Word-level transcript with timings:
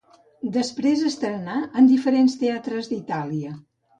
Després 0.53 1.03
estrenà 1.09 1.59
en 1.81 1.91
diferents 1.91 2.37
teatres 2.45 2.91
d'Itàlia. 2.95 3.55